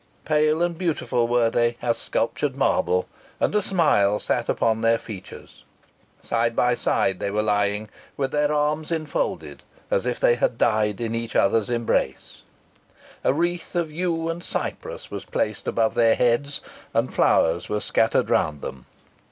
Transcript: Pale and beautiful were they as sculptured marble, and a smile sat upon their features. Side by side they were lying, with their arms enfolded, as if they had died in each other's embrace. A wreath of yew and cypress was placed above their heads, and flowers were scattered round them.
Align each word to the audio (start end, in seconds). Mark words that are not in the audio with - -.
Pale 0.25 0.63
and 0.63 0.79
beautiful 0.79 1.27
were 1.27 1.51
they 1.51 1.77
as 1.79 1.95
sculptured 1.95 2.55
marble, 2.57 3.07
and 3.39 3.53
a 3.53 3.61
smile 3.61 4.17
sat 4.19 4.49
upon 4.49 4.81
their 4.81 4.97
features. 4.97 5.63
Side 6.21 6.55
by 6.55 6.73
side 6.73 7.19
they 7.19 7.29
were 7.29 7.43
lying, 7.43 7.87
with 8.17 8.31
their 8.31 8.51
arms 8.51 8.91
enfolded, 8.91 9.61
as 9.91 10.07
if 10.07 10.19
they 10.19 10.33
had 10.33 10.57
died 10.57 10.99
in 10.99 11.13
each 11.13 11.35
other's 11.35 11.69
embrace. 11.69 12.41
A 13.23 13.31
wreath 13.31 13.75
of 13.75 13.91
yew 13.91 14.27
and 14.27 14.43
cypress 14.43 15.11
was 15.11 15.23
placed 15.23 15.67
above 15.67 15.93
their 15.93 16.15
heads, 16.15 16.61
and 16.95 17.13
flowers 17.13 17.69
were 17.69 17.79
scattered 17.79 18.31
round 18.31 18.61
them. 18.63 18.87